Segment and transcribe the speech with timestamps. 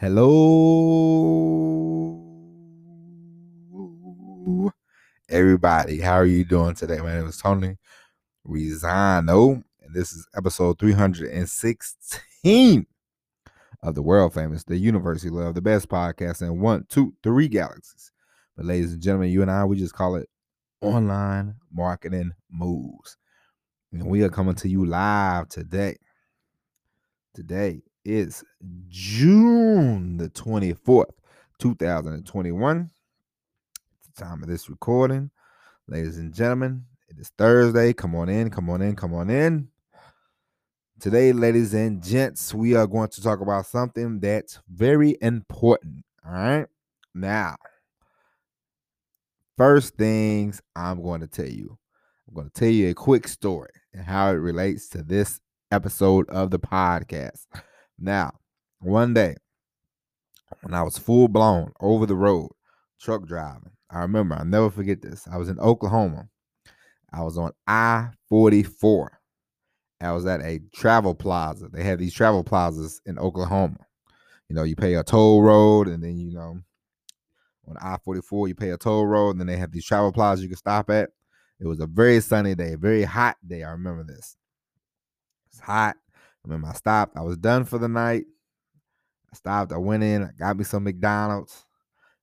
[0.00, 0.24] Hello,
[5.28, 6.00] everybody.
[6.00, 7.00] How are you doing today?
[7.00, 7.76] My name is Tony
[8.48, 12.86] Rizano, and this is episode 316
[13.82, 18.10] of the world famous, the University Love, the best podcast in one, two, three galaxies.
[18.56, 20.30] But, ladies and gentlemen, you and I, we just call it
[20.80, 23.18] online marketing moves.
[23.92, 25.98] And we are coming to you live today.
[27.34, 28.44] Today is
[28.88, 31.12] June the 24th,
[31.58, 32.90] 2021.
[34.14, 35.30] the time of this recording.
[35.86, 37.92] Ladies and gentlemen, it is Thursday.
[37.92, 39.68] Come on in, come on in, come on in.
[41.00, 46.04] Today, ladies and gents, we are going to talk about something that's very important.
[46.26, 46.66] All right.
[47.14, 47.56] Now,
[49.56, 51.78] first things I'm going to tell you,
[52.28, 55.40] I'm going to tell you a quick story and how it relates to this
[55.72, 57.46] episode of the podcast.
[58.00, 58.32] Now,
[58.80, 59.36] one day
[60.62, 62.50] when I was full blown over the road
[62.98, 65.28] truck driving, I remember, I'll never forget this.
[65.30, 66.28] I was in Oklahoma.
[67.12, 69.18] I was on I 44.
[70.00, 71.68] I was at a travel plaza.
[71.68, 73.76] They have these travel plazas in Oklahoma.
[74.48, 76.58] You know, you pay a toll road, and then, you know,
[77.68, 80.42] on I 44, you pay a toll road, and then they have these travel plazas
[80.42, 81.10] you can stop at.
[81.60, 83.62] It was a very sunny day, very hot day.
[83.62, 84.36] I remember this.
[85.50, 85.96] It's hot.
[86.44, 87.16] I remember I stopped.
[87.16, 88.24] I was done for the night.
[89.32, 89.72] I stopped.
[89.72, 90.24] I went in.
[90.24, 91.66] I got me some McDonald's.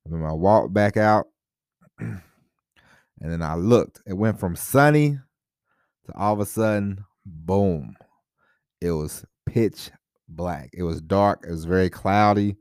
[0.06, 1.28] I remember I walked back out.
[2.00, 2.22] and
[3.22, 4.02] then I looked.
[4.08, 5.20] It went from sunny
[6.06, 7.96] to all of a sudden, boom.
[8.82, 9.92] It was pitch
[10.28, 10.72] black.
[10.74, 11.46] It was dark.
[11.48, 12.58] It was very cloudy.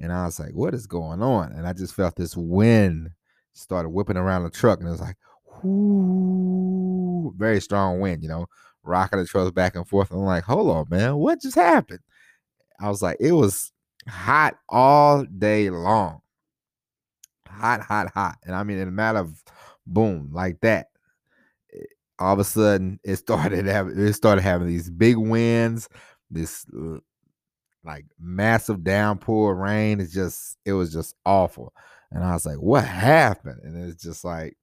[0.00, 1.52] And I was like, what is going on?
[1.52, 3.10] And I just felt this wind
[3.54, 4.78] started whipping around the truck.
[4.78, 5.16] And it was like,
[5.62, 8.46] whoo, very strong wind, you know
[8.88, 10.10] rocking the trucks back and forth.
[10.10, 12.00] I'm like, hold on, man, what just happened?
[12.80, 13.72] I was like, it was
[14.08, 16.20] hot all day long.
[17.48, 18.36] Hot, hot, hot.
[18.44, 19.42] And I mean, in a matter of
[19.86, 20.86] boom, like that,
[21.74, 21.84] eh,
[22.18, 25.88] all of a sudden it started having it started having these big winds,
[26.30, 26.64] this
[27.84, 30.00] like massive downpour rain.
[30.00, 31.72] It's just it was just awful.
[32.10, 33.60] And I was like, what happened?
[33.62, 34.56] And it's just like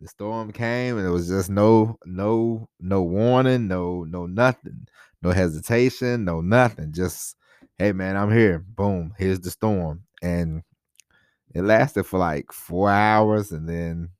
[0.00, 4.86] the storm came and it was just no no no warning no no nothing
[5.22, 7.36] no hesitation no nothing just
[7.78, 10.02] hey man i'm here boom here's the storm.
[10.22, 10.62] And
[11.54, 14.10] it lasted for like four hours and then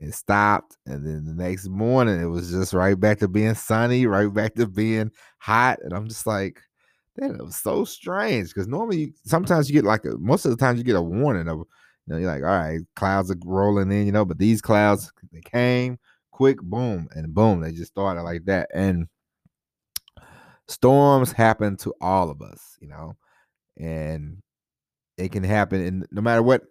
[0.00, 4.06] it stopped and then the next morning it was just right back to being sunny
[4.06, 6.60] right back to being hot and i'm just like
[7.16, 8.48] that was so strange.
[8.48, 11.48] Because normally sometimes you get like a, most of the times you get a warning
[11.48, 11.62] of
[12.06, 15.12] you know, you're like, all right, clouds are rolling in, you know, but these clouds
[15.32, 15.98] they came
[16.34, 18.68] quick, boom, and boom, they just started like that.
[18.74, 19.06] And
[20.68, 23.16] storms happen to all of us, you know,
[23.78, 24.42] and
[25.16, 26.62] it can happen in no matter what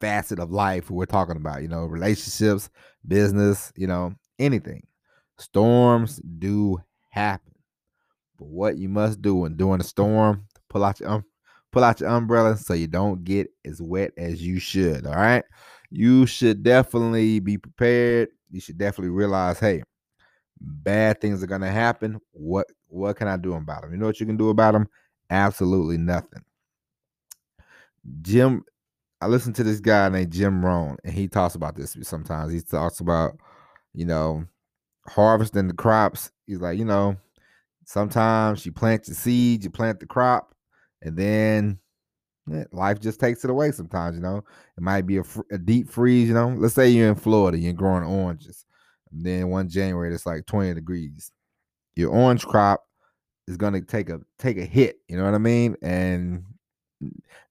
[0.00, 2.70] facet of life we're talking about, you know, relationships,
[3.06, 4.84] business, you know, anything.
[5.38, 6.78] Storms do
[7.10, 7.54] happen.
[8.36, 11.24] But what you must do when doing a storm, pull out your um,
[11.72, 15.06] pull out your umbrella so you don't get as wet as you should.
[15.06, 15.44] All right.
[15.90, 18.28] You should definitely be prepared.
[18.50, 19.82] You should definitely realize, hey,
[20.60, 22.20] bad things are gonna happen.
[22.32, 23.92] What what can I do about them?
[23.92, 24.88] You know what you can do about them?
[25.30, 26.42] Absolutely nothing.
[28.22, 28.64] Jim,
[29.20, 32.52] I listen to this guy named Jim Rohn, and he talks about this sometimes.
[32.52, 33.38] He talks about,
[33.92, 34.44] you know,
[35.06, 36.30] harvesting the crops.
[36.46, 37.16] He's like, you know,
[37.84, 40.54] sometimes you plant the seed, you plant the crop,
[41.02, 41.78] and then
[42.50, 44.38] yeah, life just takes it away sometimes you know?
[44.76, 46.48] It might be a, a, deep freeze you know?
[46.56, 48.64] Let's say you're in florida you're growing oranges
[49.12, 51.30] and then one january it's like 20 degrees.
[51.96, 52.84] Your orange crop
[53.46, 55.76] is going to take a take a hit you know what i mean?
[55.82, 56.44] And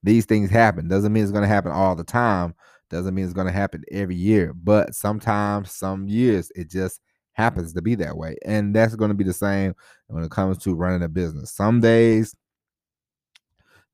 [0.04, 0.88] these things happen.
[0.88, 2.54] Doesn't mean it's going to happen all the time
[2.90, 7.02] doesn't mean it's going to happen every year but sometimes some years it just
[7.34, 9.76] happens to be that way and that's going to be the same
[10.08, 11.52] when it comes to running a business.
[11.52, 12.36] Some days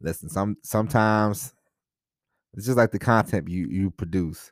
[0.04, 1.54] listen, some sometimes
[2.54, 4.52] it's just like the content you you produce.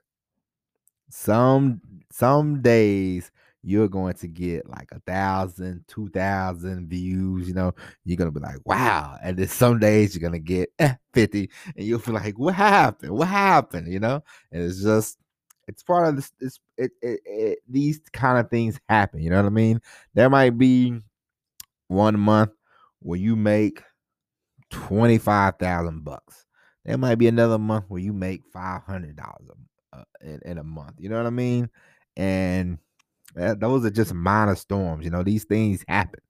[1.09, 1.81] Some
[2.11, 3.31] some days
[3.63, 7.47] you're going to get like a thousand, two thousand views.
[7.47, 7.73] You know,
[8.05, 9.17] you're gonna be like, wow.
[9.21, 13.11] And then some days you're gonna get eh, 50, and you'll feel like, what happened?
[13.11, 13.91] What happened?
[13.91, 15.17] You know, and it's just
[15.67, 16.31] it's part of this.
[16.39, 19.21] It's, it, it, it, these kind of things happen.
[19.21, 19.79] You know what I mean?
[20.15, 20.99] There might be
[21.87, 22.51] one month
[22.99, 23.83] where you make
[24.71, 26.45] 25,000 bucks.
[26.85, 29.19] There might be another month where you make $500
[29.93, 30.95] uh, in, in a month.
[30.97, 31.69] You know what I mean?
[32.17, 32.79] And
[33.35, 35.05] that, those are just minor storms.
[35.05, 36.21] You know, these things happen.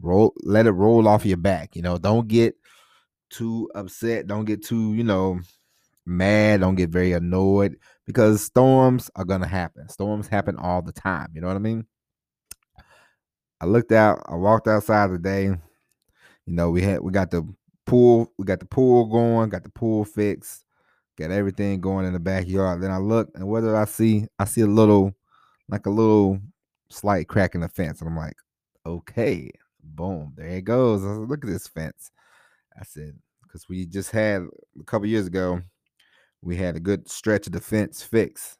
[0.00, 1.74] Roll, let it roll off your back.
[1.76, 2.56] You know, don't get
[3.30, 4.26] too upset.
[4.26, 5.40] Don't get too, you know,
[6.04, 6.60] mad.
[6.60, 7.76] Don't get very annoyed
[8.06, 9.88] because storms are gonna happen.
[9.88, 11.28] Storms happen all the time.
[11.34, 11.86] You know what I mean?
[13.60, 14.22] I looked out.
[14.26, 15.44] I walked outside today.
[15.44, 15.58] You
[16.46, 17.48] know, we had we got the
[17.86, 18.32] pool.
[18.38, 19.50] We got the pool going.
[19.50, 20.64] Got the pool fixed.
[21.16, 22.82] Got everything going in the backyard.
[22.82, 24.26] Then I look, and what did I see?
[24.38, 25.14] I see a little,
[25.68, 26.40] like a little
[26.88, 28.36] slight crack in the fence, and I'm like,
[28.84, 29.50] okay,
[29.82, 31.04] boom, there it goes.
[31.04, 32.10] I said, look at this fence.
[32.78, 34.42] I said, because we just had
[34.80, 35.60] a couple years ago,
[36.42, 38.58] we had a good stretch of the fence fixed,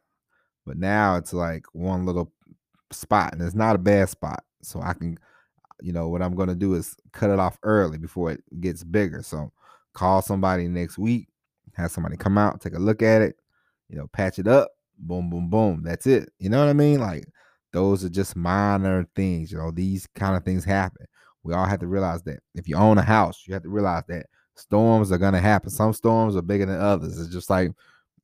[0.65, 2.33] but now it's like one little
[2.93, 4.45] spot, and it's not a bad spot.
[4.63, 5.19] So I can,
[5.85, 9.23] you know, what I'm gonna do is cut it off early before it gets bigger.
[9.23, 9.53] So
[9.93, 11.29] call somebody next week,
[11.75, 13.37] have somebody come out, take a look at it,
[13.91, 15.83] you know, patch it up, boom, boom, boom.
[15.85, 16.31] That's it.
[16.39, 17.01] You know what I mean?
[17.01, 17.27] Like
[17.75, 19.53] those are just minor things.
[19.53, 21.05] You know, these kind of things happen.
[21.43, 22.41] We all have to realize that.
[22.55, 25.69] If you own a house, you have to realize that storms are gonna happen.
[25.69, 27.21] Some storms are bigger than others.
[27.21, 27.73] It's just like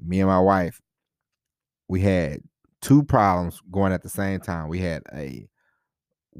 [0.02, 0.80] me and my wife.
[1.88, 2.40] We had
[2.80, 4.68] two problems going at the same time.
[4.68, 5.46] We had a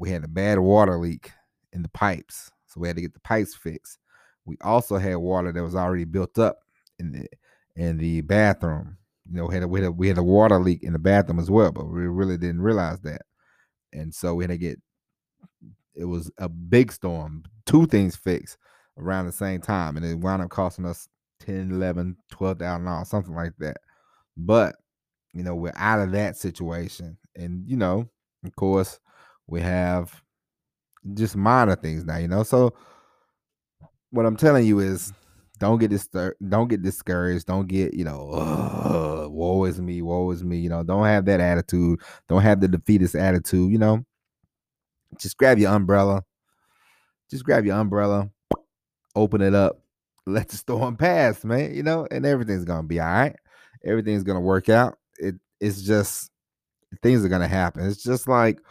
[0.01, 1.31] we had a bad water leak
[1.73, 3.99] in the pipes, so we had to get the pipes fixed.
[4.45, 6.61] We also had water that was already built up
[6.97, 7.27] in the
[7.75, 8.97] in the bathroom.
[9.29, 10.99] You know, we had a, we had a, we had a water leak in the
[10.99, 13.21] bathroom as well, but we really didn't realize that,
[13.93, 14.81] and so we had to get.
[15.93, 18.57] It was a big storm, two things fixed
[18.97, 21.07] around the same time, and it wound up costing us
[21.41, 23.77] 10, 11, 12,000 dollars, something like that.
[24.35, 24.77] But
[25.31, 28.09] you know, we're out of that situation, and you know,
[28.43, 28.99] of course,
[29.51, 30.23] we have
[31.13, 32.43] just minor things now, you know.
[32.43, 32.73] So
[34.09, 35.11] what I'm telling you is
[35.59, 37.45] don't get distur- don't get discouraged.
[37.47, 40.57] Don't get, you know, woe is me, woe is me.
[40.57, 41.99] You know, don't have that attitude.
[42.29, 44.05] Don't have the defeatist attitude, you know.
[45.19, 46.23] Just grab your umbrella.
[47.29, 48.29] Just grab your umbrella,
[49.15, 49.81] open it up,
[50.25, 51.75] let the storm pass, man.
[51.75, 53.35] You know, and everything's gonna be all right.
[53.85, 54.97] Everything's gonna work out.
[55.17, 56.31] It it's just
[57.03, 57.85] things are gonna happen.
[57.85, 58.61] It's just like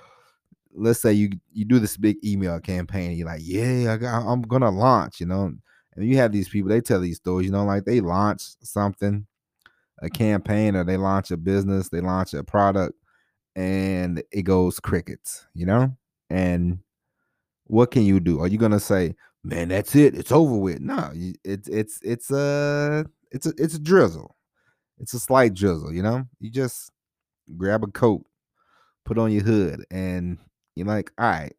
[0.75, 4.43] let's say you you do this big email campaign, you're like, yeah, I got, I'm
[4.43, 5.53] gonna launch, you know,
[5.97, 9.27] and you have these people, they tell these stories, you know, like they launch something,
[10.01, 10.15] a mm-hmm.
[10.15, 12.95] campaign, or they launch a business, they launch a product,
[13.57, 15.97] and it goes crickets, you know,
[16.29, 16.79] and
[17.65, 18.41] what can you do?
[18.41, 20.81] Are you gonna say, man, that's it, it's over with?
[20.81, 21.11] No,
[21.45, 24.37] it's it's it's a it's a it's a drizzle,
[24.99, 26.25] it's a slight drizzle, you know.
[26.39, 26.91] You just
[27.57, 28.25] grab a coat,
[29.05, 30.39] put on your hood, and
[30.87, 31.55] you're like, all right,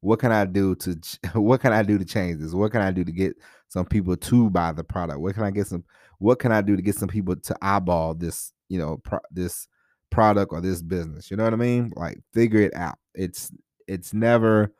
[0.00, 0.98] what can I do to
[1.34, 2.52] what can I do to change this?
[2.52, 3.36] What can I do to get
[3.68, 5.20] some people to buy the product?
[5.20, 5.84] What can I get some
[6.18, 9.68] what can I do to get some people to eyeball this, you know, pro, this
[10.10, 11.30] product or this business?
[11.30, 11.92] You know what I mean?
[11.96, 12.98] Like figure it out.
[13.14, 13.50] It's
[13.86, 14.72] it's never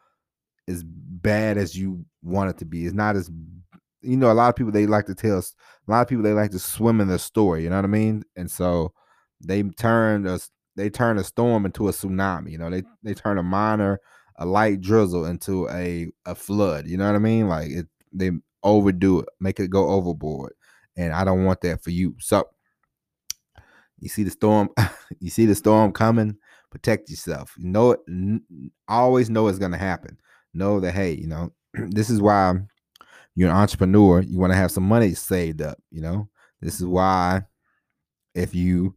[0.68, 2.86] as bad as you want it to be.
[2.86, 3.30] It's not as
[4.00, 6.32] you know, a lot of people they like to tell a lot of people they
[6.32, 8.22] like to swim in the story, you know what I mean?
[8.36, 8.92] And so
[9.40, 12.52] they turn us they turn a storm into a tsunami.
[12.52, 14.00] You know, they they turn a minor,
[14.36, 16.86] a light drizzle into a a flood.
[16.86, 17.48] You know what I mean?
[17.48, 18.30] Like it, they
[18.62, 20.52] overdo it, make it go overboard,
[20.96, 22.14] and I don't want that for you.
[22.20, 22.48] So
[23.98, 24.70] you see the storm,
[25.20, 26.36] you see the storm coming.
[26.70, 27.54] Protect yourself.
[27.58, 28.42] You know it.
[28.86, 30.16] Always know it's gonna happen.
[30.54, 31.52] Know that hey, you know
[31.90, 32.54] this is why
[33.34, 34.20] you're an entrepreneur.
[34.20, 35.78] You want to have some money saved up.
[35.90, 36.28] You know
[36.60, 37.42] this is why
[38.34, 38.94] if you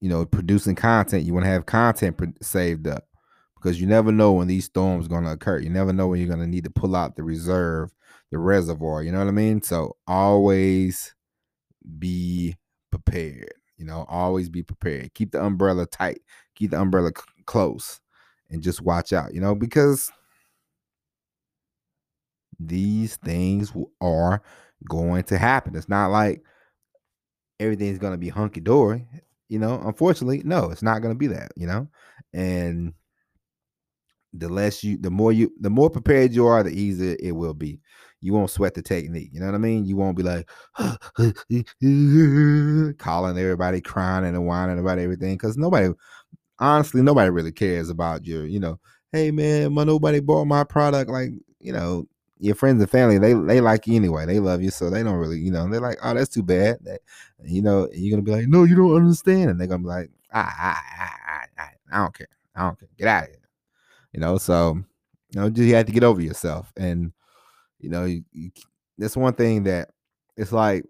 [0.00, 3.08] you know, producing content, you want to have content saved up
[3.56, 5.58] because you never know when these storms going to occur.
[5.58, 7.90] You never know when you're going to need to pull out the reserve,
[8.30, 9.02] the reservoir.
[9.02, 9.62] You know what I mean?
[9.62, 11.14] So always
[11.98, 12.56] be
[12.90, 13.52] prepared.
[13.76, 15.14] You know, always be prepared.
[15.14, 16.20] Keep the umbrella tight.
[16.54, 18.00] Keep the umbrella c- close,
[18.50, 19.32] and just watch out.
[19.32, 20.10] You know, because
[22.58, 24.42] these things are
[24.88, 25.76] going to happen.
[25.76, 26.42] It's not like
[27.60, 29.06] everything's going to be hunky dory.
[29.48, 31.52] You know, unfortunately, no, it's not going to be that.
[31.56, 31.88] You know,
[32.32, 32.92] and
[34.32, 37.54] the less you, the more you, the more prepared you are, the easier it will
[37.54, 37.80] be.
[38.20, 39.30] You won't sweat the technique.
[39.32, 39.84] You know what I mean?
[39.84, 40.48] You won't be like
[42.98, 45.90] calling everybody, crying and whining about everything because nobody,
[46.58, 48.80] honestly, nobody really cares about your, you know,
[49.12, 51.10] hey man, my nobody bought my product.
[51.10, 52.06] Like, you know,
[52.38, 54.26] your friends and family, they they like you anyway.
[54.26, 56.78] They love you, so they don't really, you know, they're like, oh, that's too bad.
[56.82, 57.00] That,
[57.44, 60.10] you know, you're gonna be like, no, you don't understand, and they're gonna be like,
[60.32, 63.48] ah, ah, ah, ah, I don't care, I don't care, get out of here.
[64.12, 64.78] You know, so
[65.30, 67.12] you know, just you have to get over yourself, and
[67.80, 68.50] you know, you, you,
[68.96, 69.90] that's one thing that
[70.36, 70.84] it's like.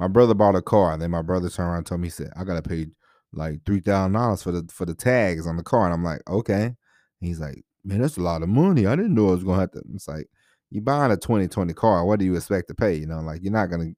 [0.00, 2.10] My brother bought a car, and then my brother turned around and told me, he
[2.10, 2.86] said, I gotta pay
[3.32, 6.22] like three thousand dollars for the for the tags on the car, and I'm like,
[6.30, 6.66] okay.
[6.66, 6.76] And
[7.20, 8.86] he's like, man, that's a lot of money.
[8.86, 9.82] I didn't know I was gonna have to.
[9.94, 10.28] It's like,
[10.70, 12.94] you buying a 2020 car, what do you expect to pay?
[12.94, 13.92] You know, like you're not gonna.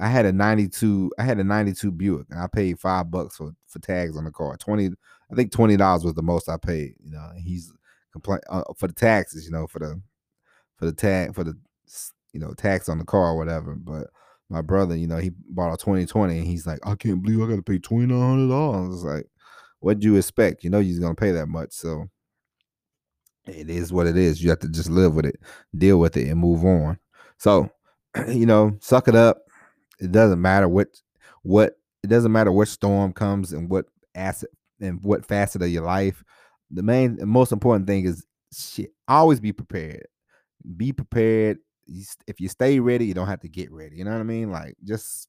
[0.00, 3.52] I had a 92, I had a 92 Buick, and I paid five bucks for
[3.66, 4.56] for tags on the car.
[4.56, 4.90] 20,
[5.32, 6.94] I think twenty dollars was the most I paid.
[7.04, 7.72] You know, he's
[8.12, 9.44] complain uh, for the taxes.
[9.44, 10.00] You know, for the
[10.78, 11.56] for the tag for the
[12.32, 13.74] you know tax on the car or whatever.
[13.74, 14.08] But
[14.50, 17.48] my brother, you know, he bought a 2020, and he's like, I can't believe I
[17.48, 19.04] got to pay twenty nine hundred dollars.
[19.04, 19.26] Like,
[19.80, 20.64] what do you expect?
[20.64, 22.08] You know, you're gonna pay that much, so
[23.48, 24.42] it is what it is.
[24.42, 25.40] You have to just live with it,
[25.76, 26.98] deal with it, and move on.
[27.38, 27.70] So,
[28.28, 29.38] you know, suck it up.
[30.00, 30.88] It doesn't matter what
[31.42, 34.50] what it doesn't matter what storm comes and what asset
[34.80, 36.22] and what facet of your life.
[36.70, 38.92] The main most important thing is shit.
[39.06, 40.06] Always be prepared.
[40.76, 41.58] Be prepared.
[42.26, 43.96] If you stay ready, you don't have to get ready.
[43.96, 44.50] You know what I mean?
[44.50, 45.28] Like just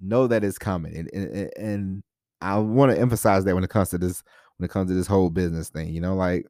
[0.00, 0.96] know that it's coming.
[0.96, 2.02] And and, and
[2.40, 4.22] I want to emphasize that when it comes to this
[4.56, 5.88] when it comes to this whole business thing.
[5.88, 6.46] You know, like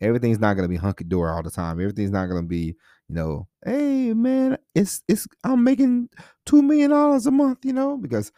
[0.00, 1.80] everything's not gonna be hunky dory all the time.
[1.80, 2.76] Everything's not gonna be,
[3.08, 6.08] you know, hey man, it's it's I'm making
[6.46, 8.32] two million dollars a month, you know, because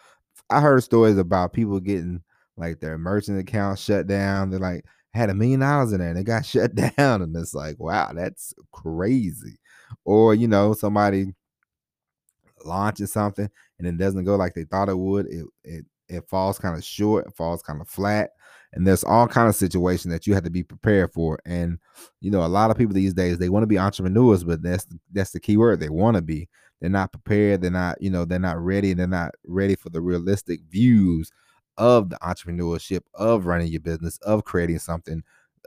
[0.50, 2.22] I heard stories about people getting
[2.56, 4.50] like their merchant account shut down.
[4.50, 4.84] They're like
[5.14, 8.12] had a million dollars in there and they got shut down, and it's like, wow,
[8.14, 9.58] that's crazy.
[10.04, 11.34] Or you know, somebody
[12.64, 13.48] launches something
[13.78, 15.26] and it doesn't go like they thought it would.
[15.26, 18.30] It it it falls kind of short, it falls kind of flat
[18.72, 21.38] and there's all kind of situations that you have to be prepared for.
[21.44, 21.78] And
[22.20, 24.86] you know a lot of people these days they want to be entrepreneurs but that's
[25.12, 26.48] that's the key word they want to be.
[26.80, 30.00] They're not prepared they're not you know they're not ready they're not ready for the
[30.00, 31.30] realistic views
[31.78, 35.22] of the entrepreneurship of running your business of creating something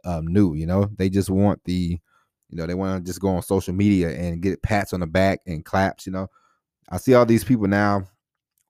[0.05, 0.89] um, new you know?
[0.97, 1.99] They just want the
[2.49, 5.07] you know they want to just go on social media and get pats on the
[5.07, 6.27] back and claps you know?
[6.89, 8.07] I see all these people now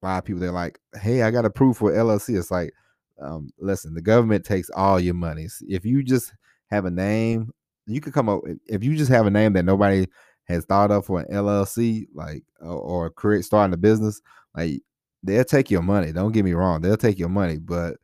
[0.02, 2.74] a lot of people they're like hey i got approved for llc it's like
[3.22, 5.62] um, listen, the government takes all your monies.
[5.68, 6.34] If you just
[6.70, 7.52] have a name,
[7.88, 8.42] you could come up.
[8.68, 10.08] If you just have a name that nobody
[10.46, 14.22] has thought of for an LLC, like or create starting a business,
[14.56, 14.82] like
[15.24, 16.12] they'll take your money.
[16.12, 17.98] Don't get me wrong, they'll take your money, but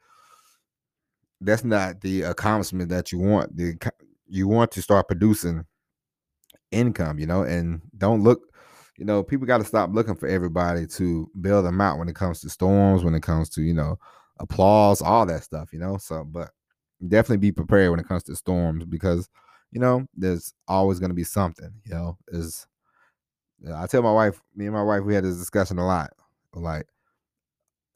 [1.41, 3.55] that's not the accomplishment that you want.
[3.55, 3.75] The
[4.27, 5.65] you want to start producing
[6.71, 8.41] income, you know, and don't look.
[8.97, 12.15] You know, people got to stop looking for everybody to bail them out when it
[12.15, 13.97] comes to storms, when it comes to you know
[14.39, 15.97] applause, all that stuff, you know.
[15.97, 16.51] So, but
[17.07, 19.29] definitely be prepared when it comes to storms because
[19.71, 21.71] you know there's always going to be something.
[21.85, 22.67] You know, is
[23.73, 26.11] I tell my wife, me and my wife, we had this discussion a lot.
[26.53, 26.87] Like,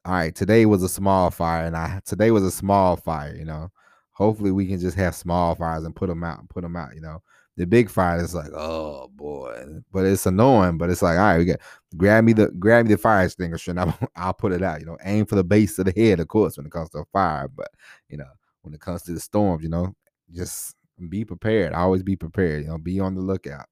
[0.05, 3.35] all right, today was a small fire, and I today was a small fire.
[3.35, 3.71] You know,
[4.11, 6.95] hopefully we can just have small fires and put them out and put them out.
[6.95, 7.21] You know,
[7.59, 10.77] the big fire is like, oh boy, but it's annoying.
[10.77, 11.59] But it's like, all right, we get
[11.97, 14.79] grab me the grab me the fire extinguisher, and I'll, I'll put it out.
[14.79, 16.99] You know, aim for the base of the head, of course, when it comes to
[16.99, 17.49] a fire.
[17.49, 17.67] But
[18.07, 18.29] you know,
[18.61, 19.93] when it comes to the storms, you know,
[20.33, 20.77] just
[21.09, 21.73] be prepared.
[21.73, 22.63] Always be prepared.
[22.63, 23.65] You know, be on the lookout.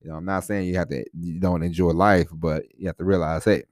[0.00, 2.96] You know, I'm not saying you have to you don't enjoy life, but you have
[2.98, 3.64] to realize, hey,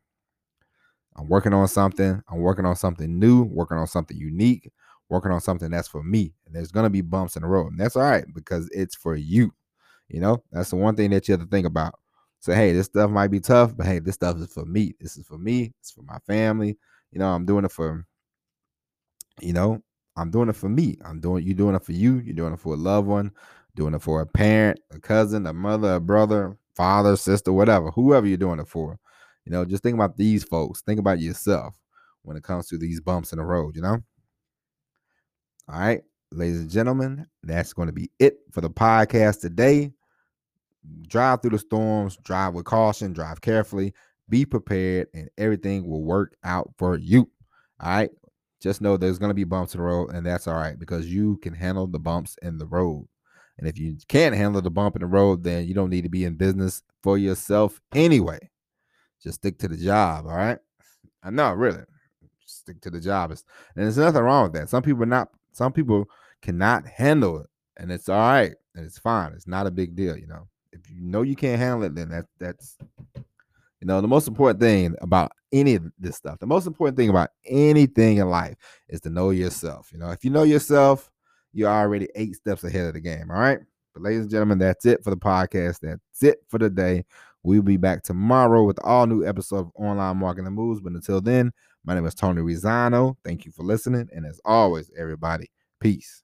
[1.14, 2.20] I'm working on something.
[2.28, 3.44] I'm working on something new.
[3.44, 4.68] Working on something unique.
[5.08, 6.34] Working on something that's for me.
[6.44, 9.14] And there's gonna be bumps in the road, and that's all right because it's for
[9.14, 9.52] you.
[10.10, 11.94] You know, that's the one thing that you have to think about.
[12.40, 14.94] Say, hey, this stuff might be tough, but hey, this stuff is for me.
[14.98, 15.72] This is for me.
[15.80, 16.78] It's for my family.
[17.12, 18.04] You know, I'm doing it for,
[19.40, 19.82] you know,
[20.16, 20.96] I'm doing it for me.
[21.04, 22.18] I'm doing you doing it for you.
[22.18, 23.30] You're doing it for a loved one,
[23.76, 28.26] doing it for a parent, a cousin, a mother, a brother, father, sister, whatever, whoever
[28.26, 28.98] you're doing it for.
[29.44, 30.80] You know, just think about these folks.
[30.82, 31.78] Think about yourself
[32.22, 33.98] when it comes to these bumps in the road, you know?
[35.68, 36.02] All right,
[36.32, 39.92] ladies and gentlemen, that's going to be it for the podcast today
[41.08, 43.94] drive through the storms, drive with caution, drive carefully,
[44.28, 47.28] be prepared, and everything will work out for you.
[47.80, 48.10] All right.
[48.60, 51.06] Just know there's going to be bumps in the road, and that's all right because
[51.06, 53.08] you can handle the bumps in the road.
[53.58, 56.10] And if you can't handle the bump in the road, then you don't need to
[56.10, 58.38] be in business for yourself anyway.
[59.22, 60.26] Just stick to the job.
[60.26, 60.58] All right.
[61.22, 61.82] I know, really.
[62.46, 63.30] Stick to the job.
[63.30, 63.42] And
[63.76, 64.68] there's nothing wrong with that.
[64.70, 66.06] Some people not, some people
[66.42, 67.46] cannot handle it.
[67.76, 68.54] And it's all right.
[68.74, 69.32] And it's fine.
[69.32, 72.10] It's not a big deal, you know if you know you can't handle it, then
[72.10, 72.76] that that's
[73.14, 76.38] you know the most important thing about any of this stuff.
[76.38, 78.56] The most important thing about anything in life
[78.88, 79.90] is to know yourself.
[79.92, 81.10] You know, if you know yourself,
[81.52, 83.30] you're already eight steps ahead of the game.
[83.30, 83.58] All right.
[83.92, 85.80] But ladies and gentlemen, that's it for the podcast.
[85.80, 87.04] That's it for the day.
[87.42, 90.80] We'll be back tomorrow with all new episode of Online Marketing Moves.
[90.80, 91.52] But until then,
[91.84, 93.16] my name is Tony Rizano.
[93.24, 94.08] Thank you for listening.
[94.12, 95.50] And as always, everybody,
[95.80, 96.22] peace.